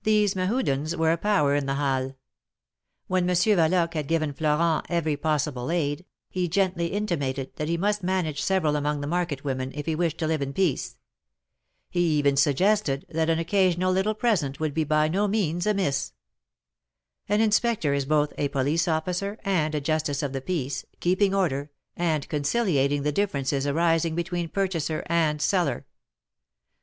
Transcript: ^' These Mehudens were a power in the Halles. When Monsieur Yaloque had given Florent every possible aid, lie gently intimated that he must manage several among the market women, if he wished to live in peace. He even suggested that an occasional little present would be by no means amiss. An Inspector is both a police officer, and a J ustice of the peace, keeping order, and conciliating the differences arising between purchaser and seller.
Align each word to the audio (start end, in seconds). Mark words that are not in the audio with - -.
^' 0.00 0.04
These 0.04 0.34
Mehudens 0.36 0.94
were 0.98 1.12
a 1.12 1.16
power 1.16 1.54
in 1.54 1.64
the 1.64 1.76
Halles. 1.76 2.12
When 3.06 3.24
Monsieur 3.24 3.56
Yaloque 3.56 3.94
had 3.94 4.06
given 4.06 4.34
Florent 4.34 4.84
every 4.90 5.16
possible 5.16 5.70
aid, 5.70 6.04
lie 6.34 6.44
gently 6.46 6.88
intimated 6.88 7.56
that 7.56 7.66
he 7.66 7.78
must 7.78 8.02
manage 8.02 8.42
several 8.42 8.76
among 8.76 9.00
the 9.00 9.06
market 9.06 9.44
women, 9.44 9.72
if 9.74 9.86
he 9.86 9.94
wished 9.94 10.18
to 10.18 10.26
live 10.26 10.42
in 10.42 10.52
peace. 10.52 10.98
He 11.88 12.02
even 12.18 12.36
suggested 12.36 13.06
that 13.08 13.30
an 13.30 13.38
occasional 13.38 13.90
little 13.94 14.12
present 14.12 14.60
would 14.60 14.74
be 14.74 14.84
by 14.84 15.08
no 15.08 15.26
means 15.26 15.66
amiss. 15.66 16.12
An 17.26 17.40
Inspector 17.40 17.94
is 17.94 18.04
both 18.04 18.34
a 18.36 18.48
police 18.48 18.86
officer, 18.86 19.38
and 19.42 19.74
a 19.74 19.80
J 19.80 19.94
ustice 19.94 20.22
of 20.22 20.34
the 20.34 20.42
peace, 20.42 20.84
keeping 21.00 21.32
order, 21.34 21.70
and 21.96 22.28
conciliating 22.28 23.04
the 23.04 23.10
differences 23.10 23.66
arising 23.66 24.14
between 24.14 24.50
purchaser 24.50 25.02
and 25.08 25.40
seller. 25.40 25.86